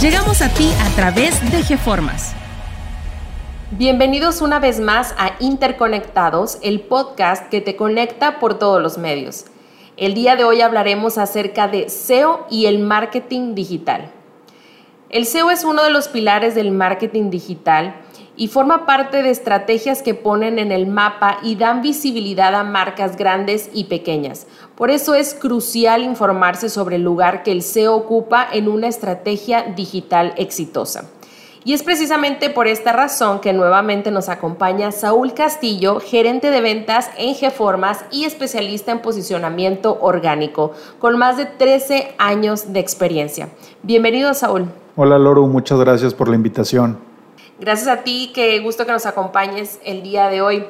Llegamos 0.00 0.40
a 0.40 0.48
ti 0.48 0.72
a 0.80 0.88
través 0.96 1.52
de 1.52 1.62
GeFormas. 1.62 2.32
Bienvenidos 3.72 4.40
una 4.40 4.58
vez 4.58 4.80
más 4.80 5.14
a 5.18 5.32
Interconectados, 5.38 6.58
el 6.62 6.80
podcast 6.80 7.48
que 7.50 7.60
te 7.60 7.76
conecta 7.76 8.40
por 8.40 8.58
todos 8.58 8.82
los 8.82 8.96
medios. 8.96 9.44
El 9.98 10.14
día 10.14 10.34
de 10.34 10.44
hoy 10.44 10.62
hablaremos 10.62 11.18
acerca 11.18 11.68
de 11.68 11.90
SEO 11.90 12.46
y 12.50 12.66
el 12.66 12.78
marketing 12.78 13.54
digital. 13.54 14.10
El 15.10 15.26
SEO 15.26 15.50
es 15.50 15.62
uno 15.62 15.84
de 15.84 15.90
los 15.90 16.08
pilares 16.08 16.54
del 16.54 16.72
marketing 16.72 17.28
digital 17.30 17.94
y 18.36 18.48
forma 18.48 18.86
parte 18.86 19.22
de 19.22 19.30
estrategias 19.30 20.02
que 20.02 20.14
ponen 20.14 20.58
en 20.58 20.72
el 20.72 20.86
mapa 20.86 21.38
y 21.42 21.56
dan 21.56 21.82
visibilidad 21.82 22.54
a 22.54 22.64
marcas 22.64 23.16
grandes 23.16 23.70
y 23.72 23.84
pequeñas. 23.84 24.46
Por 24.76 24.90
eso 24.90 25.14
es 25.14 25.34
crucial 25.34 26.02
informarse 26.02 26.68
sobre 26.68 26.96
el 26.96 27.02
lugar 27.02 27.42
que 27.42 27.52
el 27.52 27.62
SEO 27.62 27.94
ocupa 27.94 28.46
en 28.52 28.68
una 28.68 28.88
estrategia 28.88 29.62
digital 29.76 30.34
exitosa. 30.36 31.10
Y 31.64 31.74
es 31.74 31.84
precisamente 31.84 32.50
por 32.50 32.66
esta 32.66 32.92
razón 32.92 33.38
que 33.38 33.52
nuevamente 33.52 34.10
nos 34.10 34.28
acompaña 34.28 34.90
Saúl 34.90 35.32
Castillo, 35.32 36.00
gerente 36.00 36.50
de 36.50 36.60
ventas 36.60 37.10
en 37.16 37.36
Geformas 37.36 38.04
y 38.10 38.24
especialista 38.24 38.90
en 38.90 39.00
posicionamiento 39.00 39.96
orgánico, 40.00 40.72
con 40.98 41.18
más 41.18 41.36
de 41.36 41.46
13 41.46 42.14
años 42.18 42.72
de 42.72 42.80
experiencia. 42.80 43.48
Bienvenido, 43.84 44.34
Saúl. 44.34 44.66
Hola, 44.96 45.18
Loro, 45.20 45.46
muchas 45.46 45.78
gracias 45.78 46.14
por 46.14 46.28
la 46.28 46.34
invitación. 46.34 47.11
Gracias 47.60 47.88
a 47.88 48.02
ti, 48.02 48.32
qué 48.34 48.58
gusto 48.60 48.86
que 48.86 48.92
nos 48.92 49.06
acompañes 49.06 49.78
el 49.84 50.02
día 50.02 50.28
de 50.28 50.40
hoy. 50.40 50.64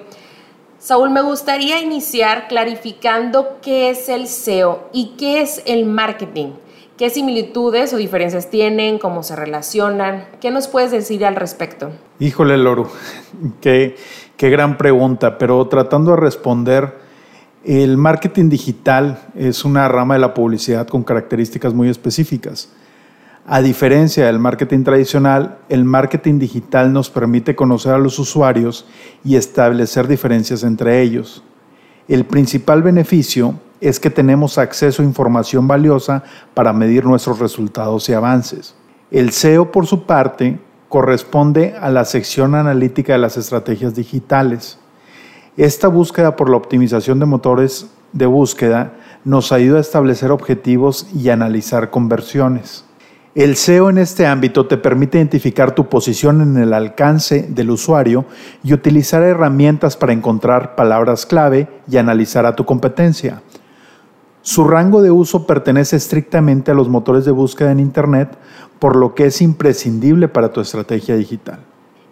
Saúl, 0.79 1.11
me 1.11 1.23
gustaría 1.23 1.81
iniciar 1.81 2.49
clarificando 2.49 3.59
qué 3.63 3.91
es 3.91 4.09
el 4.09 4.27
SEO 4.27 4.89
y 4.93 5.15
qué 5.17 5.41
es 5.41 5.63
el 5.65 5.87
marketing. 5.87 6.55
¿Qué 6.99 7.09
similitudes 7.09 7.93
o 7.93 7.97
diferencias 7.97 8.51
tienen? 8.51 8.99
¿Cómo 8.99 9.23
se 9.23 9.37
relacionan? 9.37 10.27
¿Qué 10.41 10.51
nos 10.51 10.69
puedes 10.69 10.91
decir 10.91 11.25
al 11.25 11.37
respecto? 11.37 11.91
Híjole, 12.19 12.57
Loru, 12.59 12.89
qué, 13.61 13.97
qué 14.37 14.51
gran 14.51 14.77
pregunta, 14.77 15.39
pero 15.39 15.67
tratando 15.69 16.11
de 16.11 16.17
responder, 16.19 16.99
el 17.65 17.97
marketing 17.97 18.49
digital 18.49 19.21
es 19.37 19.65
una 19.65 19.89
rama 19.89 20.15
de 20.15 20.21
la 20.21 20.35
publicidad 20.35 20.87
con 20.89 21.05
características 21.05 21.73
muy 21.75 21.89
específicas. 21.89 22.69
A 23.45 23.61
diferencia 23.61 24.27
del 24.27 24.39
marketing 24.39 24.85
tradicional, 24.85 25.59
el 25.69 25.85
marketing 25.85 26.39
digital 26.39 26.93
nos 26.93 27.11
permite 27.11 27.57
conocer 27.57 27.93
a 27.93 27.99
los 27.99 28.21
usuarios 28.21 28.87
y 29.25 29.35
establecer 29.35 30.07
diferencias 30.07 30.63
entre 30.63 31.03
ellos. 31.03 31.43
El 32.07 32.25
principal 32.25 32.85
beneficio 32.85 33.59
es 33.81 33.99
que 33.99 34.11
tenemos 34.11 34.59
acceso 34.59 35.03
a 35.03 35.05
información 35.05 35.67
valiosa 35.67 36.23
para 36.55 36.73
medir 36.73 37.05
nuestros 37.05 37.41
resultados 37.41 38.09
y 38.09 38.13
avances. 38.13 38.77
El 39.11 39.33
SEO, 39.33 39.73
por 39.73 39.87
su 39.89 40.05
parte, 40.05 40.61
corresponde 40.89 41.75
a 41.81 41.91
la 41.91 42.05
sección 42.05 42.55
analítica 42.55 43.15
de 43.15 43.19
las 43.19 43.37
estrategias 43.37 43.97
digitales. 43.97 44.79
Esta 45.57 45.89
búsqueda 45.89 46.37
por 46.37 46.49
la 46.49 46.59
optimización 46.59 47.19
de 47.19 47.27
motores 47.27 47.89
de 48.13 48.27
búsqueda 48.27 48.93
nos 49.25 49.51
ayuda 49.51 49.79
a 49.79 49.81
establecer 49.81 50.31
objetivos 50.31 51.09
y 51.13 51.31
analizar 51.31 51.91
conversiones. 51.91 52.85
El 53.35 53.57
SEO 53.57 53.89
en 53.89 53.97
este 53.97 54.27
ámbito 54.27 54.67
te 54.67 54.77
permite 54.77 55.17
identificar 55.17 55.75
tu 55.75 55.89
posición 55.89 56.43
en 56.43 56.63
el 56.63 56.75
alcance 56.75 57.47
del 57.49 57.71
usuario 57.71 58.27
y 58.63 58.75
utilizar 58.75 59.23
herramientas 59.23 59.97
para 59.97 60.13
encontrar 60.13 60.75
palabras 60.75 61.25
clave 61.25 61.67
y 61.91 61.97
analizar 61.97 62.45
a 62.45 62.55
tu 62.55 62.67
competencia. 62.67 63.41
Su 64.43 64.65
rango 64.65 65.01
de 65.01 65.11
uso 65.11 65.47
pertenece 65.47 65.97
estrictamente 65.97 66.73
a 66.73 66.75
los 66.75 66.91
motores 66.91 67.25
de 67.25 67.31
búsqueda 67.31 67.73
en 67.73 67.81
Internet, 67.81 68.37
por 68.79 68.97
lo 68.97 69.15
que 69.15 69.25
es 69.27 69.41
imprescindible 69.41 70.29
para 70.29 70.53
tu 70.53 70.61
estrategia 70.61 71.17
digital. 71.17 71.61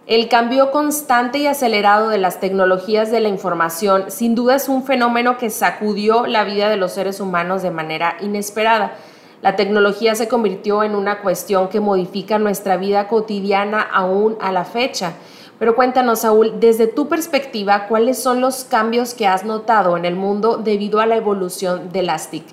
El 0.07 0.27
cambio 0.27 0.71
constante 0.71 1.37
y 1.37 1.45
acelerado 1.45 2.09
de 2.09 2.17
las 2.17 2.39
tecnologías 2.39 3.11
de 3.11 3.19
la 3.19 3.29
información 3.29 4.05
sin 4.07 4.33
duda 4.33 4.55
es 4.55 4.67
un 4.67 4.83
fenómeno 4.83 5.37
que 5.37 5.51
sacudió 5.51 6.25
la 6.25 6.45
vida 6.45 6.67
de 6.67 6.77
los 6.77 6.93
seres 6.93 7.19
humanos 7.19 7.61
de 7.61 7.69
manera 7.69 8.17
inesperada 8.21 8.95
la 9.41 9.55
tecnología 9.55 10.13
se 10.13 10.27
convirtió 10.27 10.83
en 10.83 10.95
una 10.95 11.21
cuestión 11.21 11.69
que 11.69 11.79
modifica 11.79 12.37
nuestra 12.37 12.77
vida 12.77 13.07
cotidiana 13.07 13.81
aún 13.81 14.35
a 14.39 14.51
la 14.51 14.65
fecha. 14.65 15.13
Pero 15.57 15.75
cuéntanos, 15.75 16.19
Saúl, 16.19 16.53
desde 16.59 16.87
tu 16.87 17.07
perspectiva, 17.07 17.87
¿cuáles 17.87 18.21
son 18.21 18.39
los 18.39 18.63
cambios 18.63 19.13
que 19.13 19.27
has 19.27 19.43
notado 19.43 19.97
en 19.97 20.05
el 20.05 20.15
mundo 20.15 20.57
debido 20.57 20.99
a 20.99 21.05
la 21.05 21.15
evolución 21.15 21.91
de 21.91 22.03
las 22.03 22.29
TIC? 22.29 22.45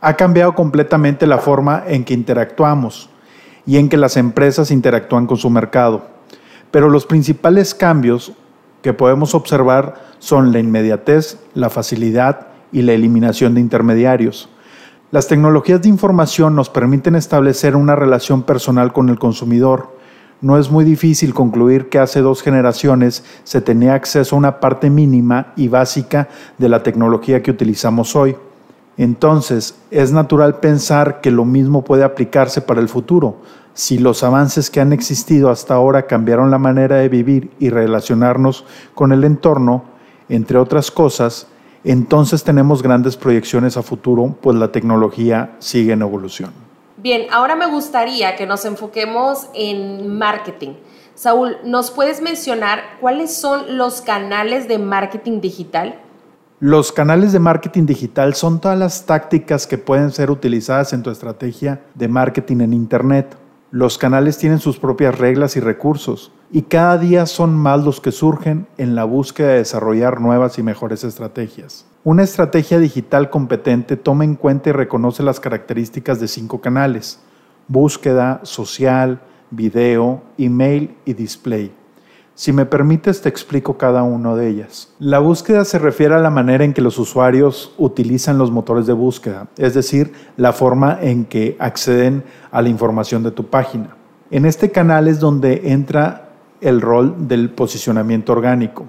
Ha 0.00 0.14
cambiado 0.14 0.54
completamente 0.54 1.26
la 1.26 1.38
forma 1.38 1.82
en 1.86 2.04
que 2.04 2.14
interactuamos 2.14 3.08
y 3.66 3.76
en 3.76 3.88
que 3.88 3.96
las 3.96 4.16
empresas 4.16 4.70
interactúan 4.70 5.26
con 5.26 5.36
su 5.36 5.50
mercado. 5.50 6.06
Pero 6.70 6.90
los 6.90 7.06
principales 7.06 7.74
cambios 7.74 8.32
que 8.82 8.92
podemos 8.92 9.34
observar 9.34 9.94
son 10.18 10.52
la 10.52 10.58
inmediatez, 10.58 11.38
la 11.54 11.70
facilidad 11.70 12.48
y 12.72 12.82
la 12.82 12.92
eliminación 12.92 13.54
de 13.54 13.60
intermediarios. 13.60 14.48
Las 15.14 15.28
tecnologías 15.28 15.80
de 15.80 15.88
información 15.88 16.56
nos 16.56 16.70
permiten 16.70 17.14
establecer 17.14 17.76
una 17.76 17.94
relación 17.94 18.42
personal 18.42 18.92
con 18.92 19.08
el 19.08 19.16
consumidor. 19.16 19.96
No 20.40 20.58
es 20.58 20.72
muy 20.72 20.84
difícil 20.84 21.34
concluir 21.34 21.88
que 21.88 22.00
hace 22.00 22.20
dos 22.20 22.42
generaciones 22.42 23.24
se 23.44 23.60
tenía 23.60 23.94
acceso 23.94 24.34
a 24.34 24.38
una 24.40 24.58
parte 24.58 24.90
mínima 24.90 25.52
y 25.54 25.68
básica 25.68 26.28
de 26.58 26.68
la 26.68 26.82
tecnología 26.82 27.44
que 27.44 27.52
utilizamos 27.52 28.16
hoy. 28.16 28.34
Entonces, 28.96 29.76
es 29.92 30.10
natural 30.10 30.58
pensar 30.58 31.20
que 31.20 31.30
lo 31.30 31.44
mismo 31.44 31.84
puede 31.84 32.02
aplicarse 32.02 32.60
para 32.60 32.80
el 32.80 32.88
futuro. 32.88 33.36
Si 33.72 33.98
los 33.98 34.24
avances 34.24 34.68
que 34.68 34.80
han 34.80 34.92
existido 34.92 35.48
hasta 35.48 35.74
ahora 35.74 36.08
cambiaron 36.08 36.50
la 36.50 36.58
manera 36.58 36.96
de 36.96 37.08
vivir 37.08 37.52
y 37.60 37.70
relacionarnos 37.70 38.64
con 38.96 39.12
el 39.12 39.22
entorno, 39.22 39.84
entre 40.28 40.58
otras 40.58 40.90
cosas, 40.90 41.46
entonces 41.84 42.42
tenemos 42.42 42.82
grandes 42.82 43.16
proyecciones 43.16 43.76
a 43.76 43.82
futuro, 43.82 44.36
pues 44.40 44.56
la 44.56 44.72
tecnología 44.72 45.56
sigue 45.58 45.92
en 45.92 46.02
evolución. 46.02 46.50
Bien, 46.96 47.26
ahora 47.30 47.54
me 47.54 47.66
gustaría 47.66 48.34
que 48.36 48.46
nos 48.46 48.64
enfoquemos 48.64 49.48
en 49.54 50.16
marketing. 50.16 50.70
Saúl, 51.14 51.58
¿nos 51.64 51.90
puedes 51.90 52.22
mencionar 52.22 52.80
cuáles 53.00 53.34
son 53.34 53.76
los 53.76 54.00
canales 54.00 54.66
de 54.68 54.78
marketing 54.78 55.40
digital? 55.40 56.00
Los 56.60 56.92
canales 56.92 57.32
de 57.32 57.40
marketing 57.40 57.84
digital 57.84 58.34
son 58.34 58.60
todas 58.60 58.78
las 58.78 59.04
tácticas 59.04 59.66
que 59.66 59.76
pueden 59.76 60.12
ser 60.12 60.30
utilizadas 60.30 60.92
en 60.94 61.02
tu 61.02 61.10
estrategia 61.10 61.82
de 61.94 62.08
marketing 62.08 62.62
en 62.62 62.72
Internet. 62.72 63.36
Los 63.74 63.98
canales 63.98 64.38
tienen 64.38 64.60
sus 64.60 64.78
propias 64.78 65.18
reglas 65.18 65.56
y 65.56 65.60
recursos 65.60 66.30
y 66.52 66.62
cada 66.62 66.96
día 66.96 67.26
son 67.26 67.54
más 67.56 67.82
los 67.82 68.00
que 68.00 68.12
surgen 68.12 68.68
en 68.78 68.94
la 68.94 69.02
búsqueda 69.02 69.48
de 69.48 69.56
desarrollar 69.56 70.20
nuevas 70.20 70.60
y 70.60 70.62
mejores 70.62 71.02
estrategias. 71.02 71.84
Una 72.04 72.22
estrategia 72.22 72.78
digital 72.78 73.30
competente 73.30 73.96
toma 73.96 74.22
en 74.22 74.36
cuenta 74.36 74.70
y 74.70 74.72
reconoce 74.74 75.24
las 75.24 75.40
características 75.40 76.20
de 76.20 76.28
cinco 76.28 76.60
canales, 76.60 77.18
búsqueda, 77.66 78.38
social, 78.44 79.20
video, 79.50 80.22
email 80.38 80.94
y 81.04 81.14
display. 81.14 81.72
Si 82.36 82.52
me 82.52 82.66
permites, 82.66 83.22
te 83.22 83.28
explico 83.28 83.78
cada 83.78 84.02
una 84.02 84.34
de 84.34 84.48
ellas. 84.48 84.92
La 84.98 85.20
búsqueda 85.20 85.64
se 85.64 85.78
refiere 85.78 86.14
a 86.14 86.18
la 86.18 86.30
manera 86.30 86.64
en 86.64 86.72
que 86.72 86.80
los 86.80 86.98
usuarios 86.98 87.72
utilizan 87.78 88.38
los 88.38 88.50
motores 88.50 88.88
de 88.88 88.92
búsqueda, 88.92 89.46
es 89.56 89.72
decir, 89.72 90.12
la 90.36 90.52
forma 90.52 90.98
en 91.00 91.26
que 91.26 91.56
acceden 91.60 92.24
a 92.50 92.60
la 92.60 92.68
información 92.68 93.22
de 93.22 93.30
tu 93.30 93.46
página. 93.46 93.96
En 94.32 94.46
este 94.46 94.72
canal 94.72 95.06
es 95.06 95.20
donde 95.20 95.70
entra 95.70 96.30
el 96.60 96.80
rol 96.80 97.28
del 97.28 97.50
posicionamiento 97.50 98.32
orgánico, 98.32 98.84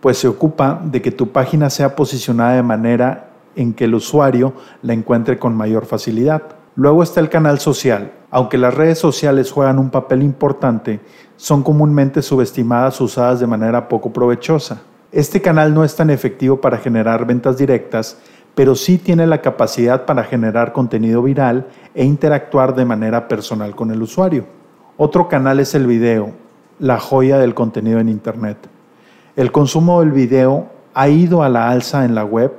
pues 0.00 0.18
se 0.18 0.28
ocupa 0.28 0.78
de 0.84 1.00
que 1.00 1.12
tu 1.12 1.32
página 1.32 1.70
sea 1.70 1.96
posicionada 1.96 2.56
de 2.56 2.62
manera 2.62 3.30
en 3.54 3.72
que 3.72 3.84
el 3.84 3.94
usuario 3.94 4.52
la 4.82 4.92
encuentre 4.92 5.38
con 5.38 5.56
mayor 5.56 5.86
facilidad. 5.86 6.42
Luego 6.74 7.02
está 7.02 7.20
el 7.20 7.30
canal 7.30 7.58
social. 7.58 8.12
Aunque 8.30 8.58
las 8.58 8.74
redes 8.74 8.98
sociales 8.98 9.50
juegan 9.50 9.78
un 9.78 9.88
papel 9.88 10.22
importante, 10.22 11.00
son 11.36 11.62
comúnmente 11.62 12.22
subestimadas 12.22 13.00
usadas 13.00 13.40
de 13.40 13.46
manera 13.46 13.88
poco 13.88 14.12
provechosa. 14.12 14.82
Este 15.12 15.40
canal 15.40 15.72
no 15.72 15.84
es 15.84 15.94
tan 15.96 16.10
efectivo 16.10 16.60
para 16.60 16.78
generar 16.78 17.26
ventas 17.26 17.56
directas, 17.56 18.18
pero 18.54 18.74
sí 18.74 18.98
tiene 18.98 19.26
la 19.26 19.42
capacidad 19.42 20.06
para 20.06 20.24
generar 20.24 20.72
contenido 20.72 21.22
viral 21.22 21.66
e 21.94 22.04
interactuar 22.04 22.74
de 22.74 22.84
manera 22.84 23.28
personal 23.28 23.76
con 23.76 23.90
el 23.90 24.02
usuario. 24.02 24.46
Otro 24.96 25.28
canal 25.28 25.60
es 25.60 25.74
el 25.74 25.86
video, 25.86 26.32
la 26.78 26.98
joya 26.98 27.38
del 27.38 27.54
contenido 27.54 28.00
en 28.00 28.08
Internet. 28.08 28.56
El 29.36 29.52
consumo 29.52 30.00
del 30.00 30.12
video 30.12 30.70
ha 30.94 31.08
ido 31.08 31.42
a 31.42 31.50
la 31.50 31.68
alza 31.68 32.06
en 32.06 32.14
la 32.14 32.24
web. 32.24 32.52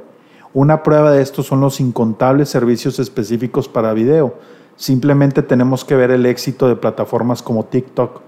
Una 0.54 0.84
prueba 0.84 1.12
de 1.12 1.24
esto 1.24 1.42
son 1.42 1.62
los 1.62 1.80
incontables 1.80 2.50
servicios 2.50 3.00
específicos 3.00 3.68
para 3.68 3.94
video. 3.94 4.36
Simplemente 4.76 5.42
tenemos 5.42 5.84
que 5.84 5.96
ver 5.96 6.12
el 6.12 6.28
éxito 6.28 6.68
de 6.68 6.76
plataformas 6.76 7.42
como 7.42 7.66
TikTok. 7.66 8.27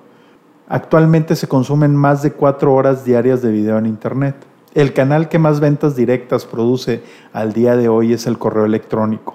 Actualmente 0.72 1.36
se 1.36 1.48
consumen 1.48 1.96
más 1.96 2.22
de 2.22 2.32
cuatro 2.32 2.76
horas 2.76 3.04
diarias 3.04 3.42
de 3.42 3.52
video 3.52 3.80
en 3.80 3.88
Internet. 3.88 4.36
El 4.76 4.94
canal 4.94 5.28
que 5.28 5.40
más 5.40 5.60
ventas 5.60 5.96
directas 5.96 6.46
produce 6.46 7.02
al 7.34 7.54
día 7.54 7.76
de 7.76 7.90
hoy 7.90 8.14
es 8.14 8.28
el 8.28 8.38
correo 8.38 8.66
electrónico. 8.66 9.34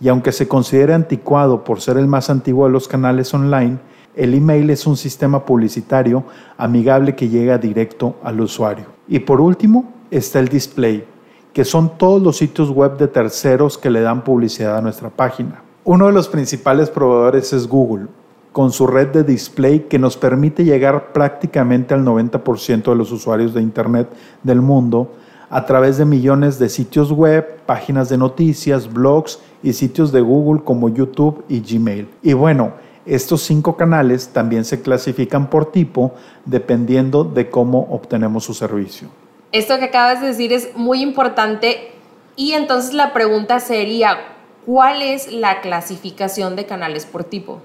Y 0.00 0.08
aunque 0.08 0.32
se 0.32 0.48
considere 0.48 0.94
anticuado 0.94 1.64
por 1.64 1.82
ser 1.82 1.98
el 1.98 2.06
más 2.06 2.30
antiguo 2.30 2.64
de 2.64 2.72
los 2.72 2.88
canales 2.88 3.34
online, 3.34 3.76
el 4.16 4.32
email 4.32 4.70
es 4.70 4.86
un 4.86 4.96
sistema 4.96 5.44
publicitario 5.44 6.24
amigable 6.56 7.14
que 7.14 7.28
llega 7.28 7.58
directo 7.58 8.16
al 8.24 8.40
usuario. 8.40 8.86
Y 9.06 9.18
por 9.18 9.42
último 9.42 9.92
está 10.10 10.40
el 10.40 10.48
display, 10.48 11.04
que 11.52 11.66
son 11.66 11.98
todos 11.98 12.22
los 12.22 12.38
sitios 12.38 12.70
web 12.70 12.96
de 12.96 13.08
terceros 13.08 13.76
que 13.76 13.90
le 13.90 14.00
dan 14.00 14.24
publicidad 14.24 14.78
a 14.78 14.80
nuestra 14.80 15.10
página. 15.10 15.62
Uno 15.84 16.06
de 16.06 16.12
los 16.12 16.26
principales 16.26 16.88
proveedores 16.88 17.52
es 17.52 17.68
Google, 17.68 18.06
con 18.54 18.70
su 18.70 18.86
red 18.86 19.08
de 19.08 19.24
display 19.24 19.80
que 19.80 19.98
nos 19.98 20.16
permite 20.16 20.64
llegar 20.64 21.12
prácticamente 21.12 21.92
al 21.92 22.04
90% 22.04 22.84
de 22.84 22.94
los 22.94 23.10
usuarios 23.10 23.52
de 23.52 23.60
Internet 23.60 24.08
del 24.44 24.60
mundo 24.60 25.10
a 25.50 25.66
través 25.66 25.98
de 25.98 26.04
millones 26.04 26.60
de 26.60 26.68
sitios 26.68 27.10
web, 27.10 27.56
páginas 27.66 28.08
de 28.10 28.16
noticias, 28.16 28.92
blogs 28.92 29.40
y 29.60 29.72
sitios 29.72 30.12
de 30.12 30.20
Google 30.20 30.62
como 30.62 30.88
YouTube 30.88 31.44
y 31.48 31.62
Gmail. 31.62 32.08
Y 32.22 32.34
bueno, 32.34 32.74
estos 33.04 33.42
cinco 33.42 33.76
canales 33.76 34.28
también 34.28 34.64
se 34.64 34.80
clasifican 34.80 35.50
por 35.50 35.72
tipo 35.72 36.12
dependiendo 36.44 37.24
de 37.24 37.50
cómo 37.50 37.88
obtenemos 37.90 38.44
su 38.44 38.54
servicio. 38.54 39.08
Esto 39.50 39.80
que 39.80 39.86
acabas 39.86 40.20
de 40.20 40.28
decir 40.28 40.52
es 40.52 40.76
muy 40.76 41.02
importante 41.02 41.90
y 42.36 42.52
entonces 42.52 42.94
la 42.94 43.12
pregunta 43.12 43.58
sería, 43.58 44.16
¿cuál 44.64 45.02
es 45.02 45.32
la 45.32 45.60
clasificación 45.60 46.54
de 46.54 46.66
canales 46.66 47.04
por 47.04 47.24
tipo? 47.24 47.60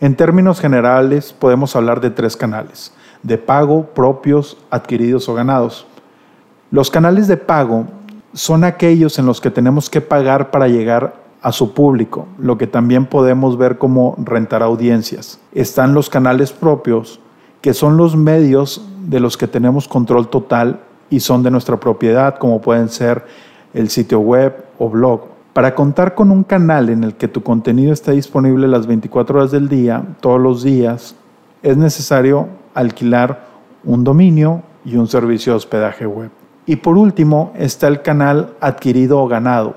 En 0.00 0.16
términos 0.16 0.60
generales, 0.60 1.32
podemos 1.32 1.76
hablar 1.76 2.00
de 2.00 2.10
tres 2.10 2.36
canales, 2.36 2.92
de 3.22 3.38
pago, 3.38 3.86
propios, 3.94 4.56
adquiridos 4.70 5.28
o 5.28 5.34
ganados. 5.34 5.86
Los 6.70 6.90
canales 6.90 7.28
de 7.28 7.36
pago 7.36 7.86
son 8.32 8.64
aquellos 8.64 9.18
en 9.18 9.26
los 9.26 9.40
que 9.40 9.50
tenemos 9.50 9.88
que 9.88 10.00
pagar 10.00 10.50
para 10.50 10.66
llegar 10.66 11.14
a 11.40 11.52
su 11.52 11.74
público, 11.74 12.26
lo 12.38 12.58
que 12.58 12.66
también 12.66 13.06
podemos 13.06 13.56
ver 13.56 13.78
como 13.78 14.16
rentar 14.18 14.62
audiencias. 14.62 15.38
Están 15.52 15.94
los 15.94 16.10
canales 16.10 16.52
propios, 16.52 17.20
que 17.60 17.74
son 17.74 17.96
los 17.96 18.16
medios 18.16 18.84
de 19.06 19.20
los 19.20 19.36
que 19.36 19.46
tenemos 19.46 19.86
control 19.86 20.28
total 20.28 20.80
y 21.10 21.20
son 21.20 21.42
de 21.42 21.50
nuestra 21.50 21.78
propiedad, 21.78 22.38
como 22.38 22.60
pueden 22.60 22.88
ser 22.88 23.24
el 23.74 23.90
sitio 23.90 24.20
web 24.20 24.64
o 24.78 24.88
blog. 24.88 25.33
Para 25.54 25.76
contar 25.76 26.16
con 26.16 26.32
un 26.32 26.42
canal 26.42 26.90
en 26.90 27.04
el 27.04 27.14
que 27.14 27.28
tu 27.28 27.44
contenido 27.44 27.92
está 27.92 28.10
disponible 28.10 28.66
las 28.66 28.88
24 28.88 29.38
horas 29.38 29.52
del 29.52 29.68
día, 29.68 30.02
todos 30.20 30.40
los 30.40 30.64
días, 30.64 31.14
es 31.62 31.76
necesario 31.76 32.48
alquilar 32.74 33.46
un 33.84 34.02
dominio 34.02 34.62
y 34.84 34.96
un 34.96 35.06
servicio 35.06 35.52
de 35.52 35.58
hospedaje 35.58 36.06
web. 36.06 36.30
Y 36.66 36.74
por 36.74 36.98
último 36.98 37.52
está 37.56 37.86
el 37.86 38.02
canal 38.02 38.54
adquirido 38.60 39.20
o 39.20 39.28
ganado. 39.28 39.76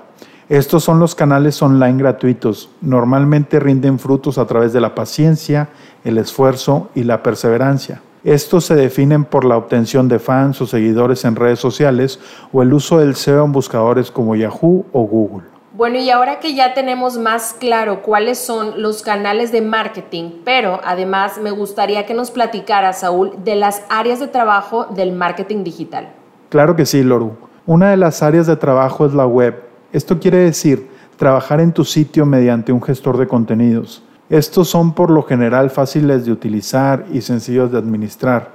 Estos 0.49 0.83
son 0.83 0.99
los 0.99 1.13
canales 1.13 1.61
online 1.61 1.99
gratuitos. 1.99 2.71
Normalmente 2.81 3.59
rinden 3.59 3.99
frutos 3.99 4.39
a 4.39 4.47
través 4.47 4.73
de 4.73 4.81
la 4.81 4.95
paciencia, 4.95 5.69
el 6.03 6.17
esfuerzo 6.17 6.89
y 6.95 7.03
la 7.03 7.21
perseverancia. 7.21 8.01
Estos 8.23 8.65
se 8.65 8.73
definen 8.73 9.25
por 9.25 9.45
la 9.45 9.57
obtención 9.57 10.07
de 10.07 10.17
fans 10.17 10.59
o 10.59 10.65
seguidores 10.65 11.23
en 11.23 11.35
redes 11.35 11.59
sociales 11.59 12.19
o 12.51 12.63
el 12.63 12.73
uso 12.73 12.97
del 12.97 13.15
SEO 13.15 13.45
en 13.45 13.51
buscadores 13.51 14.09
como 14.09 14.35
Yahoo 14.35 14.87
o 14.91 15.03
Google. 15.03 15.56
Bueno, 15.77 15.99
y 15.99 16.09
ahora 16.09 16.39
que 16.39 16.55
ya 16.55 16.73
tenemos 16.73 17.19
más 17.19 17.53
claro 17.53 18.01
cuáles 18.01 18.39
son 18.39 18.81
los 18.81 19.03
canales 19.03 19.51
de 19.51 19.61
marketing, 19.61 20.31
pero 20.43 20.81
además 20.83 21.39
me 21.39 21.51
gustaría 21.51 22.07
que 22.07 22.15
nos 22.15 22.31
platicara, 22.31 22.93
Saúl, 22.93 23.33
de 23.43 23.53
las 23.53 23.83
áreas 23.87 24.19
de 24.19 24.25
trabajo 24.25 24.85
del 24.85 25.11
marketing 25.11 25.63
digital. 25.63 26.09
Claro 26.49 26.75
que 26.75 26.87
sí, 26.87 27.03
Loru. 27.03 27.33
Una 27.67 27.91
de 27.91 27.97
las 27.97 28.23
áreas 28.23 28.47
de 28.47 28.55
trabajo 28.55 29.05
es 29.05 29.13
la 29.13 29.27
web. 29.27 29.65
Esto 29.93 30.19
quiere 30.19 30.39
decir 30.39 30.89
trabajar 31.15 31.59
en 31.59 31.71
tu 31.71 31.85
sitio 31.85 32.25
mediante 32.25 32.71
un 32.71 32.81
gestor 32.81 33.15
de 33.19 33.27
contenidos. 33.27 34.01
Estos 34.31 34.69
son 34.69 34.95
por 34.95 35.11
lo 35.11 35.21
general 35.21 35.69
fáciles 35.69 36.25
de 36.25 36.31
utilizar 36.31 37.05
y 37.13 37.21
sencillos 37.21 37.71
de 37.71 37.77
administrar. 37.77 38.49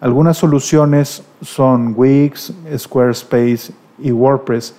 Algunas 0.00 0.36
soluciones 0.36 1.22
son 1.40 1.94
Wix, 1.96 2.52
Squarespace 2.76 3.72
y 4.00 4.10
WordPress 4.10 4.74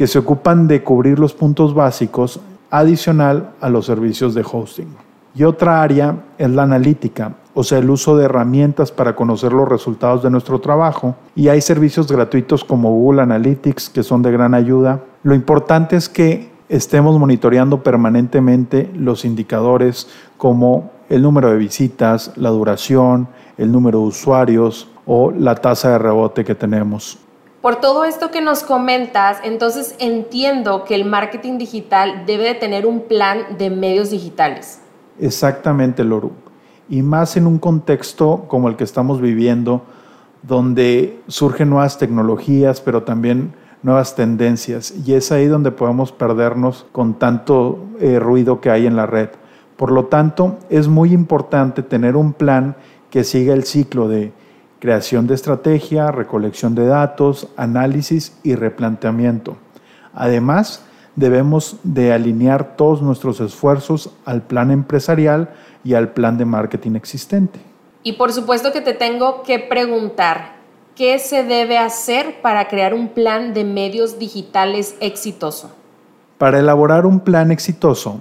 que 0.00 0.06
se 0.06 0.18
ocupan 0.18 0.66
de 0.66 0.82
cubrir 0.82 1.18
los 1.18 1.34
puntos 1.34 1.74
básicos 1.74 2.40
adicional 2.70 3.50
a 3.60 3.68
los 3.68 3.84
servicios 3.84 4.32
de 4.32 4.42
hosting. 4.50 4.88
Y 5.34 5.42
otra 5.42 5.82
área 5.82 6.24
es 6.38 6.48
la 6.48 6.62
analítica, 6.62 7.34
o 7.52 7.62
sea, 7.62 7.80
el 7.80 7.90
uso 7.90 8.16
de 8.16 8.24
herramientas 8.24 8.92
para 8.92 9.14
conocer 9.14 9.52
los 9.52 9.68
resultados 9.68 10.22
de 10.22 10.30
nuestro 10.30 10.58
trabajo. 10.58 11.16
Y 11.36 11.48
hay 11.48 11.60
servicios 11.60 12.10
gratuitos 12.10 12.64
como 12.64 12.90
Google 12.92 13.20
Analytics 13.20 13.90
que 13.90 14.02
son 14.02 14.22
de 14.22 14.32
gran 14.32 14.54
ayuda. 14.54 15.02
Lo 15.22 15.34
importante 15.34 15.96
es 15.96 16.08
que 16.08 16.50
estemos 16.70 17.18
monitoreando 17.18 17.82
permanentemente 17.82 18.90
los 18.96 19.26
indicadores 19.26 20.08
como 20.38 20.92
el 21.10 21.20
número 21.20 21.50
de 21.50 21.58
visitas, 21.58 22.32
la 22.36 22.48
duración, 22.48 23.28
el 23.58 23.70
número 23.70 23.98
de 23.98 24.06
usuarios 24.06 24.88
o 25.04 25.30
la 25.30 25.56
tasa 25.56 25.90
de 25.90 25.98
rebote 25.98 26.42
que 26.42 26.54
tenemos. 26.54 27.18
Por 27.60 27.76
todo 27.76 28.04
esto 28.04 28.30
que 28.30 28.40
nos 28.40 28.62
comentas, 28.62 29.38
entonces 29.44 29.94
entiendo 29.98 30.84
que 30.84 30.94
el 30.94 31.04
marketing 31.04 31.58
digital 31.58 32.24
debe 32.26 32.44
de 32.44 32.54
tener 32.54 32.86
un 32.86 33.02
plan 33.02 33.58
de 33.58 33.68
medios 33.68 34.10
digitales. 34.10 34.80
Exactamente, 35.18 36.02
Loru. 36.02 36.32
Y 36.88 37.02
más 37.02 37.36
en 37.36 37.46
un 37.46 37.58
contexto 37.58 38.46
como 38.48 38.70
el 38.70 38.76
que 38.76 38.84
estamos 38.84 39.20
viviendo, 39.20 39.82
donde 40.42 41.20
surgen 41.28 41.68
nuevas 41.68 41.98
tecnologías, 41.98 42.80
pero 42.80 43.02
también 43.02 43.52
nuevas 43.82 44.16
tendencias. 44.16 44.94
Y 45.04 45.12
es 45.12 45.30
ahí 45.30 45.46
donde 45.46 45.70
podemos 45.70 46.12
perdernos 46.12 46.86
con 46.92 47.18
tanto 47.18 47.78
eh, 48.00 48.18
ruido 48.18 48.62
que 48.62 48.70
hay 48.70 48.86
en 48.86 48.96
la 48.96 49.04
red. 49.04 49.28
Por 49.76 49.92
lo 49.92 50.06
tanto, 50.06 50.58
es 50.70 50.88
muy 50.88 51.12
importante 51.12 51.82
tener 51.82 52.16
un 52.16 52.32
plan 52.32 52.76
que 53.10 53.22
siga 53.22 53.52
el 53.52 53.64
ciclo 53.64 54.08
de 54.08 54.32
creación 54.80 55.26
de 55.26 55.34
estrategia, 55.34 56.10
recolección 56.10 56.74
de 56.74 56.86
datos, 56.86 57.48
análisis 57.56 58.36
y 58.42 58.54
replanteamiento. 58.54 59.56
Además, 60.14 60.82
debemos 61.14 61.76
de 61.84 62.12
alinear 62.12 62.76
todos 62.76 63.02
nuestros 63.02 63.40
esfuerzos 63.40 64.10
al 64.24 64.42
plan 64.42 64.70
empresarial 64.70 65.50
y 65.84 65.94
al 65.94 66.12
plan 66.12 66.38
de 66.38 66.46
marketing 66.46 66.96
existente. 66.96 67.60
Y 68.02 68.14
por 68.14 68.32
supuesto 68.32 68.72
que 68.72 68.80
te 68.80 68.94
tengo 68.94 69.42
que 69.42 69.58
preguntar, 69.58 70.54
¿qué 70.96 71.18
se 71.18 71.44
debe 71.44 71.76
hacer 71.76 72.40
para 72.40 72.66
crear 72.68 72.94
un 72.94 73.08
plan 73.08 73.52
de 73.52 73.64
medios 73.64 74.18
digitales 74.18 74.96
exitoso? 75.00 75.70
Para 76.38 76.58
elaborar 76.58 77.04
un 77.04 77.20
plan 77.20 77.52
exitoso, 77.52 78.20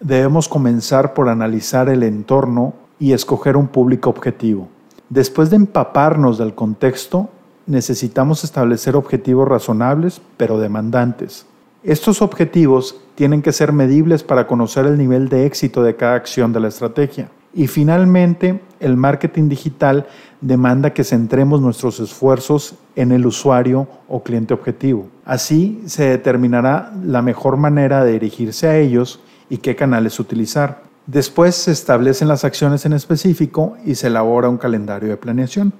debemos 0.00 0.48
comenzar 0.48 1.12
por 1.12 1.28
analizar 1.28 1.90
el 1.90 2.02
entorno 2.02 2.72
y 2.98 3.12
escoger 3.12 3.58
un 3.58 3.68
público 3.68 4.08
objetivo. 4.08 4.68
Después 5.10 5.50
de 5.50 5.56
empaparnos 5.56 6.38
del 6.38 6.54
contexto, 6.54 7.30
necesitamos 7.66 8.44
establecer 8.44 8.94
objetivos 8.94 9.48
razonables 9.48 10.22
pero 10.36 10.60
demandantes. 10.60 11.46
Estos 11.82 12.22
objetivos 12.22 13.00
tienen 13.16 13.42
que 13.42 13.52
ser 13.52 13.72
medibles 13.72 14.22
para 14.22 14.46
conocer 14.46 14.86
el 14.86 14.96
nivel 14.96 15.28
de 15.28 15.46
éxito 15.46 15.82
de 15.82 15.96
cada 15.96 16.14
acción 16.14 16.52
de 16.52 16.60
la 16.60 16.68
estrategia. 16.68 17.28
Y 17.52 17.66
finalmente, 17.66 18.60
el 18.78 18.96
marketing 18.96 19.48
digital 19.48 20.06
demanda 20.40 20.94
que 20.94 21.02
centremos 21.02 21.60
nuestros 21.60 21.98
esfuerzos 21.98 22.76
en 22.94 23.10
el 23.10 23.26
usuario 23.26 23.88
o 24.08 24.22
cliente 24.22 24.54
objetivo. 24.54 25.08
Así 25.24 25.82
se 25.86 26.04
determinará 26.04 26.92
la 27.04 27.20
mejor 27.20 27.56
manera 27.56 28.04
de 28.04 28.12
dirigirse 28.12 28.68
a 28.68 28.78
ellos 28.78 29.18
y 29.48 29.56
qué 29.56 29.74
canales 29.74 30.20
utilizar. 30.20 30.89
Después 31.12 31.56
se 31.56 31.72
establecen 31.72 32.28
las 32.28 32.44
acciones 32.44 32.86
en 32.86 32.92
específico 32.92 33.76
y 33.84 33.96
se 33.96 34.06
elabora 34.06 34.48
un 34.48 34.58
calendario 34.58 35.08
de 35.08 35.16
planeación. 35.16 35.72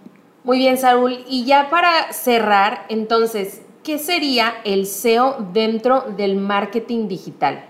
Muy 0.42 0.58
bien, 0.58 0.76
Saúl. 0.76 1.18
Y 1.28 1.44
ya 1.44 1.70
para 1.70 2.12
cerrar, 2.12 2.80
entonces, 2.88 3.60
¿qué 3.84 4.00
sería 4.00 4.54
el 4.64 4.86
SEO 4.86 5.36
dentro 5.52 6.04
del 6.16 6.34
marketing 6.34 7.06
digital? 7.06 7.64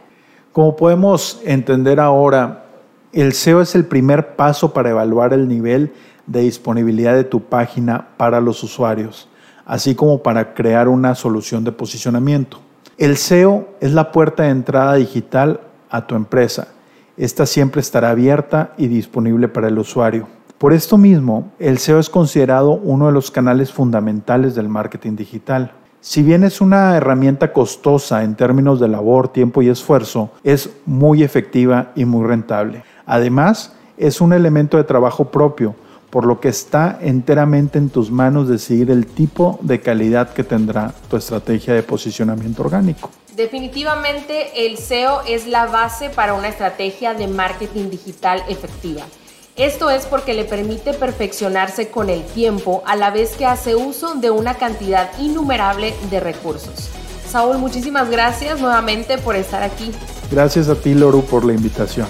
Como 0.53 0.75
podemos 0.75 1.43
entender 1.45 2.01
ahora, 2.01 2.65
el 3.13 3.35
SEO 3.35 3.61
es 3.61 3.75
el 3.75 3.85
primer 3.85 4.37
paso 4.37 4.73
para 4.73 4.89
evaluar 4.89 5.35
el 5.35 5.47
nivel 5.47 5.93
de 6.27 6.41
disponibilidad 6.41 7.15
de 7.15 7.25
tu 7.25 7.43
página 7.43 8.09
para 8.17 8.41
los 8.41 8.63
usuarios, 8.63 9.29
así 9.67 9.95
como 9.95 10.23
para 10.23 10.55
crear 10.55 10.89
una 10.89 11.15
solución 11.15 11.63
de 11.63 11.73
posicionamiento. 11.73 12.59
El 12.97 13.19
SEO 13.19 13.69
es 13.81 13.93
la 13.93 14.13
puerta 14.13 14.45
de 14.45 14.49
entrada 14.49 14.95
digital 14.95 15.61
a 15.91 16.07
tu 16.07 16.15
empresa 16.15 16.69
esta 17.21 17.45
siempre 17.45 17.83
estará 17.83 18.09
abierta 18.09 18.73
y 18.79 18.89
disponible 18.89 19.47
para 19.49 19.69
el 19.69 19.79
usuario. 19.79 20.27
Por 20.57 20.73
esto 20.73 20.97
mismo, 20.97 21.53
el 21.59 21.77
SEO 21.77 21.99
es 21.99 22.09
considerado 22.09 22.73
uno 22.73 23.09
de 23.09 23.13
los 23.13 23.31
canales 23.31 23.71
fundamentales 23.71 24.55
del 24.55 24.71
marketing 24.71 25.17
digital. 25.17 25.73
Si 26.01 26.23
bien 26.23 26.45
es 26.45 26.63
una 26.63 26.97
herramienta 26.97 27.53
costosa 27.53 28.25
en 28.25 28.37
términos 28.37 28.81
de 28.81 28.89
labor, 28.89 29.29
tiempo 29.29 29.61
y 29.61 29.69
esfuerzo, 29.69 30.31
es 30.45 30.71
muy 30.87 31.23
efectiva 31.23 31.93
y 31.95 32.07
muy 32.07 32.27
rentable. 32.27 32.85
Además, 33.05 33.75
es 33.99 34.23
un 34.23 34.33
elemento 34.33 34.79
de 34.79 34.85
trabajo 34.85 35.27
propio, 35.27 35.75
por 36.09 36.25
lo 36.25 36.41
que 36.41 36.49
está 36.49 36.99
enteramente 37.03 37.77
en 37.77 37.91
tus 37.91 38.11
manos 38.11 38.49
decidir 38.49 38.91
el 38.91 39.05
tipo 39.05 39.59
de 39.61 39.81
calidad 39.81 40.33
que 40.33 40.43
tendrá 40.43 40.95
tu 41.11 41.19
estrategia 41.19 41.75
de 41.75 41.83
posicionamiento 41.83 42.63
orgánico. 42.63 43.11
Definitivamente 43.37 44.67
el 44.67 44.77
SEO 44.77 45.23
es 45.27 45.47
la 45.47 45.67
base 45.67 46.11
para 46.11 46.35
una 46.35 46.49
estrategia 46.49 47.15
de 47.15 47.29
marketing 47.29 47.91
digital 47.91 48.43
efectiva. 48.49 49.03
Esto 49.57 49.91
es 49.91 50.07
porque 50.07 50.35
le 50.35 50.45
permite 50.45 50.95
perfeccionarse 50.95 51.91
con 51.91 52.09
el 52.09 52.25
tiempo 52.25 52.83
a 52.87 52.97
la 52.97 53.11
vez 53.11 53.37
que 53.37 53.47
hace 53.47 53.77
uso 53.77 54.15
de 54.15 54.31
una 54.31 54.55
cantidad 54.55 55.11
innumerable 55.19 55.95
de 56.11 56.19
recursos. 56.19 56.89
Saúl, 57.31 57.59
muchísimas 57.59 58.11
gracias 58.11 58.61
nuevamente 58.61 59.19
por 59.19 59.37
estar 59.37 59.63
aquí. 59.63 59.93
Gracias 60.31 60.69
a 60.69 60.75
ti, 60.75 60.95
Loru, 60.95 61.23
por 61.25 61.45
la 61.45 61.53
invitación. 61.53 62.09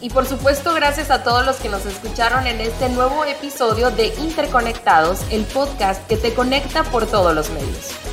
Y 0.00 0.10
por 0.10 0.26
supuesto, 0.26 0.74
gracias 0.74 1.10
a 1.10 1.22
todos 1.22 1.46
los 1.46 1.56
que 1.56 1.68
nos 1.68 1.86
escucharon 1.86 2.46
en 2.46 2.60
este 2.60 2.88
nuevo 2.88 3.24
episodio 3.24 3.90
de 3.90 4.08
Interconectados, 4.18 5.20
el 5.30 5.44
podcast 5.44 6.06
que 6.08 6.16
te 6.16 6.34
conecta 6.34 6.82
por 6.84 7.06
todos 7.06 7.34
los 7.34 7.50
medios. 7.50 8.11